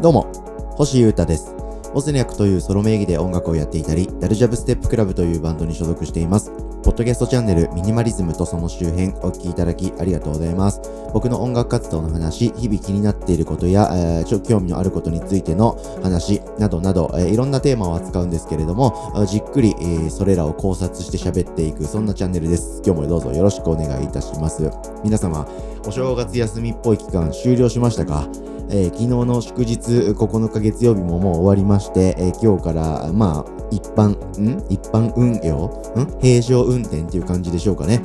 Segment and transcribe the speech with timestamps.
[0.00, 0.32] どうも、
[0.78, 1.54] 星優太です。
[1.92, 6.50] オズニャクというソロ名義で音楽をやっていたり、ダルジャブステップクラブというバンドに所属しています。
[6.82, 10.80] ポッドキャストチャンネルミニマリズムとその周辺お聞きいただきありがとうございます。
[11.12, 22.80] 僕の音楽活動の話、日々気になっていることや、えーちょ興味のあることについての話などなど、えーいろんなテーマを扱うんですけれども、じっくり、えーそれらを考察して喋っていく、そんなチャンネルです。
[22.86, 24.70] 今日もどうぞよろしくお願いいたします。
[25.04, 25.46] 皆様、
[25.86, 28.26] お正月休みっぽい期間終了しましたか？
[28.72, 34.64] えー昨日の祝日9日月曜日ももう終わりまして、えー今日からまあ一般ん？
[34.68, 35.66] 一般運用？
[35.96, 36.20] ん？
[36.20, 38.00] 平常運転っていう感じでしょうかね。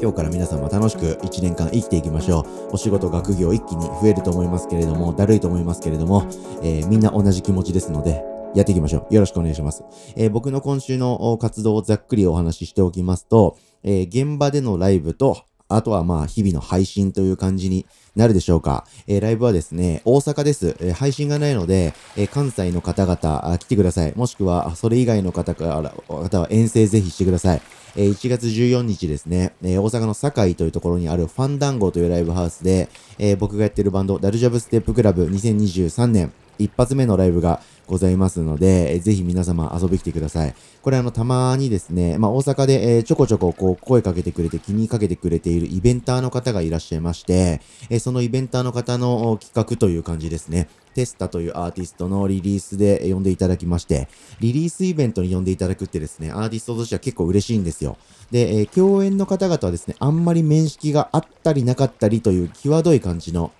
[0.00, 2.74] 今日から皆様楽しく1年間生きていきましょう。
[2.74, 6.26] お仕事学業一気に増えると思いますけれどもだるいと思いますけれども、
[6.62, 8.24] えーみんな同じ気持ちですので
[8.54, 9.14] やっていきましょう。
[9.14, 9.84] よろしくお願いします。
[10.16, 17.86] えー僕の今週の活動をざっくりお話ししておきますと、えー現場でのライブと、あとはまあ日々の配信という感じに
[18.16, 18.86] なるでしょうか。
[19.06, 20.76] えーライブはですね、大阪です。
[20.80, 24.12] えー配信がないので、えー関西の方々あ来てください。
[24.16, 27.62] もしくは、それ以外の方から、方は遠征ぜひしてください。
[27.96, 32.88] えー1月14日ですね、えー大阪の堺というところにあるファンダンゴというライブハウスで、
[33.18, 40.54] えー僕がやってるバンド、ダルジャブステップクラブ2023年、一発目のライブがございますので、えーぜひ皆様遊び来てください。
[40.82, 50.68] これあの、たまにですね、まあ大阪で、えーちょこちょここう声かけてくれて気にかけてくれているイベンターの方がいらっしゃいまして、えーそのイベンターの方の企画という感じですね。
[50.94, 54.08] テスタというアーティストのリリースで呼んでいただきまして、
[54.40, 57.96] リリースイベントに呼んでいただくってですね、アーティストとしては結構嬉しいんですよ。
[58.30, 63.52] で、えー共演の方々はですね、あんまり面識があったりなかったりという際どい感じの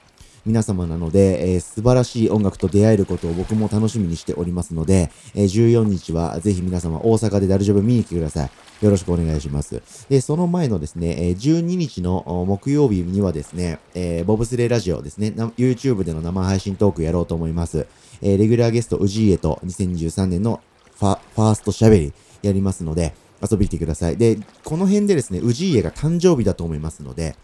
[0.49, 8.51] 皆様なので、えー素晴らしい音楽と出会えることを僕も楽しみにしておりますので、えー14日はぜひ皆様大阪でダルジョブ見に来てください。
[8.85, 9.83] よろしくお願いします。
[10.09, 17.87] で、その前のですね、え12日の木曜日にはですね、えーボブスレーラジオですね、YouTube での生配信トークやろうと思います。
[18.23, 20.61] えーレギュラーゲスト、ウジーエと2023年の
[20.99, 24.17] ファファーストシャベリやりますので、遊びに来てください。
[24.17, 27.37] で、この辺でですね、ウジーエが誕生日だと思いますので、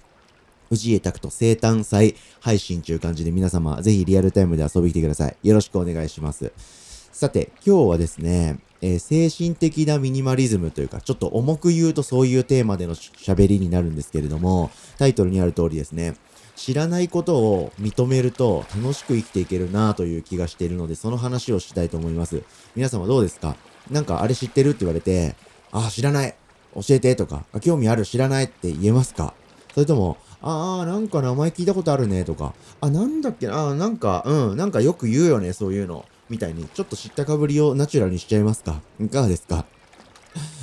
[0.68, 5.36] 藤江拓人生誕祭配信という感じで皆様ぜひリアルタイムで遊びに来てください。
[5.42, 6.52] よろしくお願いします。
[7.12, 16.16] さて、今日はですね、えー精神的なミニマリズムというか、ちょっと重く言うとそういうテーマでの喋りになるんですけれども、タイトルにある通りですね、
[16.56, 22.42] 知らないことを認めると楽しく生きていけるなという気がしているので、その話をしたいと思います。
[22.74, 23.56] 皆様どうですか？
[23.90, 25.36] なんかあれ知ってるって言われて、
[25.70, 26.34] あ、知らない
[26.74, 29.34] 教えてとか、興味ある知らないって言えますか？
[29.72, 30.16] それとも、
[30.46, 36.04] ああ、なんか名前聞いたことあるねとか、あ、なんだっけな、あなんか、うん、なんかよく言うよね、そういうの。
[36.28, 39.64] みたいに、ちょっと知ったかぶりをナチュラルにしちゃいますかいかがですか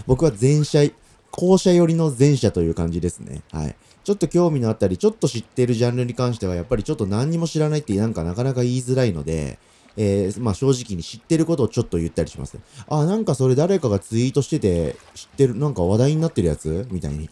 [0.06, 0.92] 僕は前者、
[1.32, 3.42] 後者寄りの前者という感じですね。
[3.52, 3.76] はい。
[4.04, 9.58] ちょっと興味のあったり、ちょっと知ってるジャンルに関しては、やっぱりちょっと何にも知らないってなんかなかなか言いづらいので、
[9.98, 12.58] えーまあ正直に知ってることをちょっと言ったりします。
[12.88, 16.88] あ、なんかそれ誰かがツイートしてて、知ってる、なんか話題になってるやつ？
[16.92, 17.30] みたいに。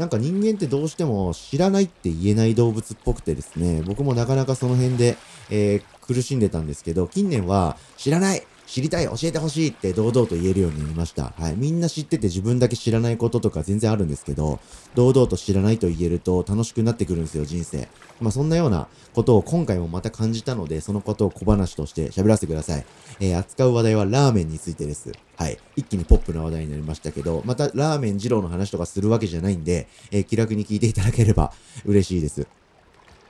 [0.00, 5.18] なんか人間ってどうしても知らないって言えない動物っぽくてですね、僕もなかなかその辺で、
[5.50, 11.32] えー苦しんでたんですけど、近年は知らない知りたい教えてほしいって堂々と言えるようになりました。
[11.36, 11.54] はい。
[11.56, 14.60] みんな知ってて自分だけ知らないこととか全然あるんですけど、
[14.94, 17.88] 堂々と知らないと言えると楽しくなってくるんですよ、人生。
[18.20, 22.86] まあそんなようなことを今回もまた感じたので、そのことを小話として喋らせてください。
[23.18, 25.10] えー扱う話題はラーメンについてです。
[25.36, 25.58] はい。
[25.74, 31.52] 一気にポップな話題になりましたけど、またラーメン二郎の話とかするわけじゃないんで、えー気楽に聞いていただければ
[31.84, 32.46] 嬉しいです。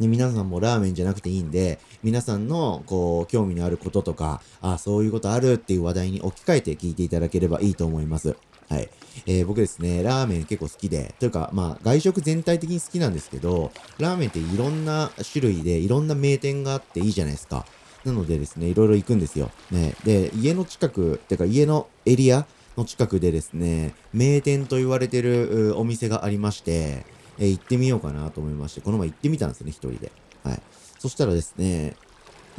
[0.01, 8.35] で皆さんもラーメンじゃなくていいんで、皆さんの、こう、興味のあることとか、あ、そういうことあるっていう話題に置き換えて聞いていただければいいと思います。
[8.71, 8.89] はい。
[9.27, 17.67] えー僕ですね、ラーメン結構好きで、というか、まあ、外食全体的に好きなんですけど、ラーメンっていろんな種類で、いろんな名店があっていいじゃないですか。
[18.05, 19.51] なのでですね、いろいろ行くんですよ。
[19.71, 19.95] ね。
[20.05, 22.47] で、家の近く、てか家のエリア
[22.79, 27.05] の近くでですね、名店と言われてるお店がありまして、
[27.41, 30.13] えー行ってみようかなと思いまして、この前行ってみたんですね、一人で。
[30.45, 30.63] はい。
[31.01, 31.97] そしたらですね、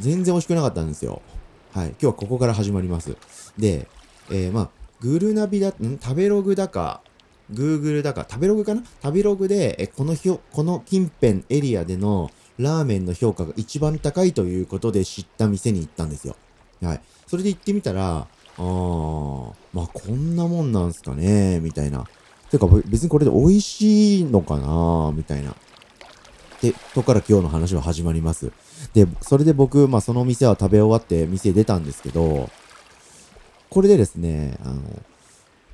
[0.00, 1.22] 全然美味しくなかったんですよ。
[1.72, 1.88] はい。
[1.90, 3.16] 今日はここから始まります。
[3.56, 3.88] で、
[4.30, 4.70] えーまあ、
[5.00, 5.98] グルナビだ、ん？
[5.98, 7.00] 食べログだか、
[7.50, 8.82] グーグルだか、食べログかな？
[9.02, 16.36] 食べログで、えこのひょ、この近辺エリアでのラーメンの評価が一番高いということで知った店に行ったんですよ。
[16.82, 17.00] はい。
[17.26, 22.04] それで行ってみたら、あー、まあこんなもんなんすかね、みたいな。
[22.52, 25.56] てか別にこれで美味しいのかな、みたいな。
[26.60, 28.52] で、とから今日の話は始まります。
[28.92, 32.50] で、それで僕、まあその店は食べ終わって店出たんですけど、
[33.70, 34.82] これでですね、あの、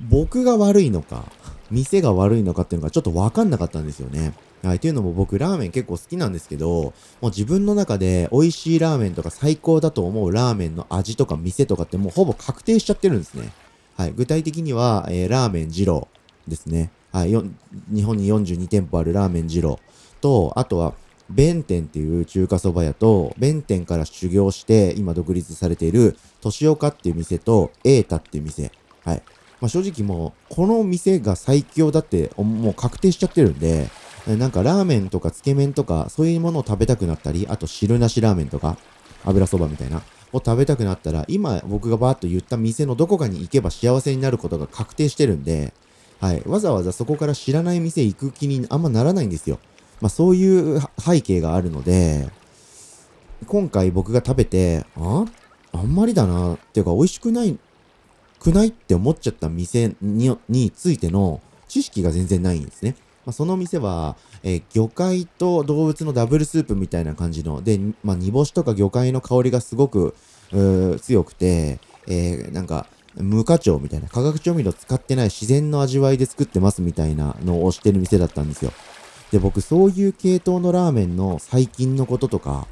[0.00, 1.24] 僕が悪いのか、
[1.68, 4.32] 店が悪いのかっていうのがちょっとわかんなかったんですよね。
[4.62, 4.76] はい。
[4.76, 6.92] っていうのも僕、ラーメン結構好きなんですけど、も
[7.22, 13.52] う自分の中で美味しいラーメンとか最高だと思うラーメンの味とか店とかってもうほぼ確定しちゃってるんですね。
[13.96, 14.12] はい。
[14.12, 16.06] 具体的には、えー、ラーメン二郎
[16.48, 16.90] ですね。
[17.12, 17.30] はい。
[17.30, 19.78] 日本に42店舗あるラーメン二郎
[20.20, 20.94] と、あとは、
[21.30, 28.72] 弁天っていう中華そば屋と、弁天から修行して、今独立されている、年岡っていう店と、瑛太っていう店。
[29.04, 29.22] はい。
[29.60, 33.90] まあ、正直もう、この店が最強だって、もう確定しちゃってるんで、
[34.26, 38.76] なんかラーメンとかつけ麺とか、そういうものを食べたくなったり、あと汁なしラーメンとか、
[39.24, 40.02] 油そばみたいな、
[40.32, 45.72] を食べたくなったら、今僕がバーッと言った店のどこかに行けば幸せになることが確定してるんで、
[46.20, 46.42] はい。
[46.46, 49.58] わざわざそこから知らない店行く気にあんまならないんですよ。
[50.00, 52.28] まあそういう背景があるので、
[53.46, 55.24] 今回僕が食べて、あ？
[55.70, 57.58] あんまりだな、っていうか美味しくない、
[58.40, 62.96] くないって思っちゃった店にについての知識が全然ないんですね。
[63.26, 70.14] まあ、その店は、えー、魚介と動物のダブルスープみたいな感じの、で、まあ、煮干しとか魚介の香りがすごく、
[71.02, 72.86] 強くて、えー、なんか、
[73.18, 78.72] 無花調みたいな、化学調味料使ってない自然の味わいで作ってますみたいなのをしてる店だったんですよ。
[79.30, 82.66] で、僕、そういう系統のラーメンの最近のこととか、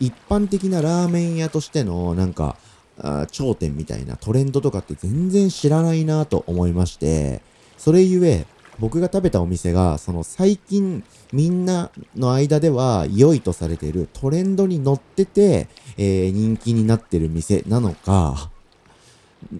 [0.00, 2.56] 一般的なラーメン屋としての、なんか、
[2.98, 7.42] あ頂点みたいなトレンドとかって全然知らないなと思いまして、
[7.76, 8.46] それゆえ、
[8.78, 18.50] 僕が食べたお店が、その最近みんなの間では良いとされているトレンドに乗ってて、えー、人気になってる店なのか、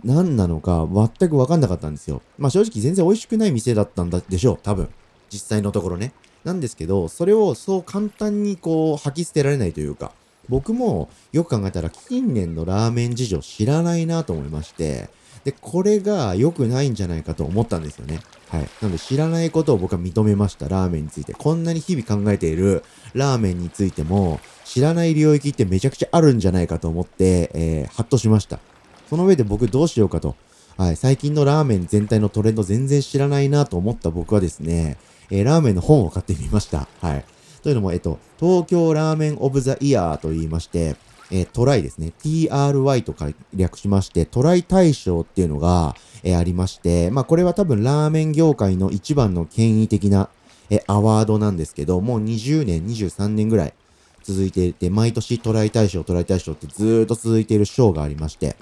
[0.05, 0.87] 何なのか
[1.19, 2.23] 全くわかんなかったんですよ。
[2.39, 4.89] まあ正直全然美味しくない店だったんだでしょう、多分。
[5.31, 6.13] 実際のところね。
[6.45, 10.13] なんですけど、それをそう簡単にこう吐き捨てられないというか、
[10.49, 15.11] 僕もよく考えたら近年のラーメン事情知らないなと思いまして、
[15.45, 18.21] で、これが良くないんじゃないかと思ったんですよね。
[18.49, 18.63] はい。
[18.81, 20.69] なので知らないことを僕は認めました。
[20.69, 21.35] ラーメンについて。
[21.35, 22.83] こんなに日々考えている
[23.15, 28.59] ラーメンについても、知らない領域ってめちゃくちゃあるんじゃないかと思って、えー、ハッとしました。
[29.09, 30.35] その上で僕どうしようかと。
[30.77, 30.97] はい。
[30.97, 34.99] 最近のラーメン全体のトレンド全然知らないなと思った僕はですね、
[35.31, 36.89] えー、ラーメンの本を買ってみました。
[37.01, 37.25] はい。
[37.63, 40.97] というのも、えっと、東京ラーメンオブザイヤーと言いまして、
[41.31, 42.13] えー、トライですね。
[42.23, 50.29] TRY とか略しまして、トライ大賞っていうのが、えー、ありまして、まあこれは多分ラーメン業界の一番の権威的な、
[50.71, 53.75] えー、アワードなんですけど、もう20年、23年ぐらい
[54.23, 58.57] 続いていて、毎年トライ大賞、トライ大賞ってずーっと続いている賞がありまして、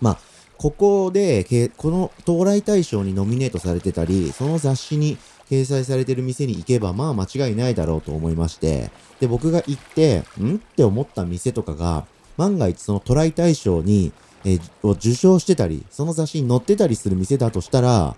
[0.00, 0.18] まあ、
[0.56, 5.16] ここで、このトライ大賞にノミネートされてたり、その雑誌に
[5.50, 10.56] 掲載されてる店に行けば、まあ間違いないだろうと思いまして、で、僕が行って、ん？
[10.56, 12.06] って思った店とかが、
[12.36, 14.12] 万が一そのトライ大賞に、
[14.44, 18.16] えー、を受賞してたり、その雑誌に載ってたりする店だとしたら、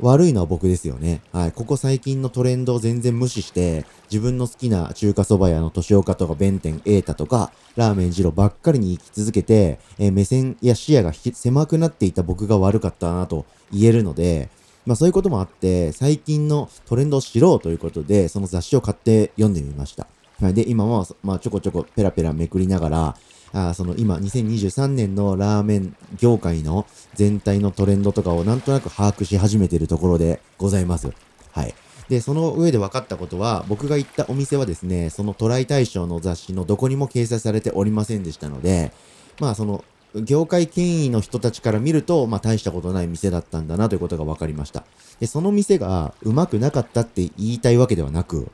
[0.00, 1.20] 悪いのは僕ですよね。
[1.32, 1.52] はい。
[1.52, 14.48] ここ最近のトレンドを全然無視して、自分の好きな中華そば屋の年岡とか弁天エータとか、ラーメン二郎ばっかりに行き続けて、えー、目線や視野が狭くなっていた僕が悪かったなと言えるので、
[14.86, 20.06] まあそういうこともあって、最近のトレンドを知ろうということで、その雑誌を買って読んでみました。
[20.40, 20.54] はい。
[20.54, 23.16] で、今も、まあちょこちょこペラペラめくりながら、
[23.52, 31.12] あその今、2023年のラーメン業界の全体のトレンドとかをなんとなく把握し始めているところでございます。
[31.52, 31.74] はい。
[32.08, 38.92] で、その上で分かったことは、僕が行ったお店はですね、そのトライ対象の雑誌のどこにも掲載されておりませんでしたので、
[39.40, 44.84] まあその業界権威の人たちから見ると、まあ大したことない店だったんだなということが分かりました。
[45.20, 48.50] で、その店がうまくなかったって言いたいわけではなく、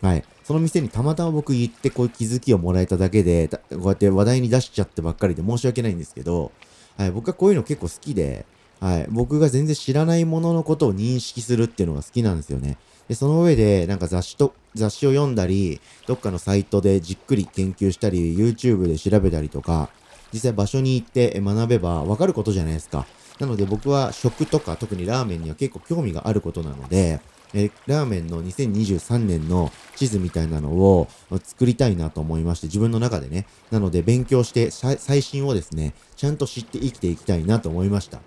[0.00, 0.24] はい。
[0.44, 6.52] その店にたまたま僕行ってこう気づきをもらえただけで、こうやって話題に出しちゃってばっかりで申し訳ないんですけど、
[6.98, 7.10] はい。
[7.10, 8.44] 僕はこういうの結構好きで、
[8.78, 9.06] はい。
[9.10, 12.76] 僕が全然知らないもののことを認識するっていうのが好きなんですよね。
[13.08, 19.88] で、その上で、なんか雑誌と、雑誌を読んだり、どっかのサイトでじっくり研究したり、YouTube で調べたりとか、
[20.32, 23.06] 実際場所に行って学べばわかることじゃないですか。
[23.38, 27.20] なので僕は食とか特にラーメンには結構興味があることなので、
[27.54, 31.08] えラーメンの2023年の地図みたいなのを
[31.42, 33.46] 作りたいなと思いまして、自分の中でね。
[33.70, 38.20] なので勉強して最新をですね、ちゃんと知って生きていきたいなと思いました。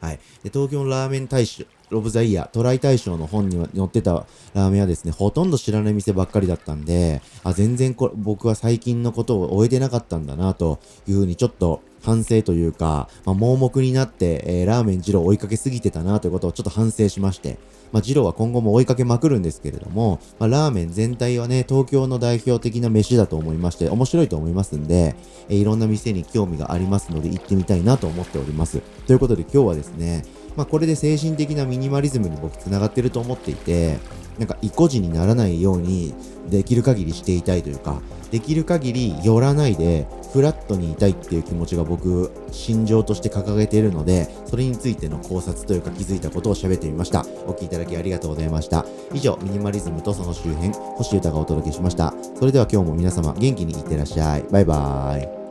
[0.00, 0.20] はい。
[0.44, 10.78] で、東京のラーメン大使、ロブザイヤー、トライ大賞の本に載ってたラーメンはですね、ほとんど知らない店ばっかりだったんで、あ、全然これ僕は最近のことを終えてなかったんだな、と
[11.08, 17.58] いうふうにちょっと反省というか、まあ、盲目になって、えー、ラーメン二郎追いかけすぎてたなということをちょっと反省しまして、
[17.90, 25.16] まあ、二郎は今後も追いかけまくるんですけれども、まあ、ラーメン全体はね、東京の代表的な飯だと思いまして、面白いと思いますんで、
[25.48, 28.80] えー、いろんな店に興味がありますので、行ってみたいなと思っております。
[29.08, 30.22] ということで今日はですね、
[30.56, 33.98] まあ、これで精神的なミニマリズムに僕繋がってると思っていて、
[34.38, 36.14] なんか意固地にならないように
[36.48, 38.00] できる限りしていたいというか、
[38.30, 47.24] できる限り寄らないでフラットにいたいっていう気持ちが僕心情として掲げているのでそれについての考察というか気づいたことを喋ってみました。
[47.46, 48.84] お聴きいただきありがとうございました。
[49.14, 52.14] 以上ミニマリズムとその周辺星歌がお届けしました。
[52.38, 54.44] それでは今日も皆様元気にいってらっしゃい。
[54.50, 55.45] バイバーイ。